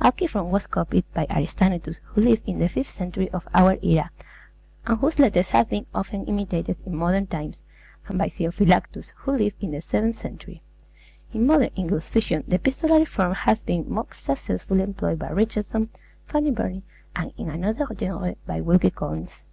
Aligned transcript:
Alciphron 0.00 0.50
was 0.50 0.66
copied 0.66 1.04
by 1.14 1.28
Aristaenetus, 1.30 2.00
who 2.06 2.20
lived 2.20 2.42
in 2.48 2.58
the 2.58 2.68
fifth 2.68 2.88
century 2.88 3.30
of 3.30 3.46
our 3.54 3.78
era, 3.84 4.10
and 4.84 4.98
whose 4.98 5.20
letters 5.20 5.50
have 5.50 5.68
been 5.70 5.86
often 5.94 6.24
imitated 6.26 6.76
in 6.84 6.96
modern 6.96 7.28
times, 7.28 7.60
and 8.08 8.18
by 8.18 8.28
Theophylactus, 8.28 9.12
who 9.18 9.30
lived 9.30 9.62
in 9.62 9.70
the 9.70 9.80
seventh 9.80 10.16
century. 10.16 10.60
In 11.32 11.46
modern 11.46 11.70
English 11.76 12.10
fiction 12.10 12.42
the 12.48 12.56
epistolary 12.56 13.04
form 13.04 13.32
has 13.32 13.60
been 13.62 13.84
most 13.88 14.14
successfully 14.14 14.82
employed 14.82 15.20
by 15.20 15.30
Richardson, 15.30 15.90
Fanny 16.24 16.50
Burney, 16.50 16.82
and, 17.14 17.32
in 17.38 17.48
another 17.48 17.86
genre, 17.96 18.34
by 18.44 18.60
Wilkie 18.60 18.90
Collins. 18.90 19.44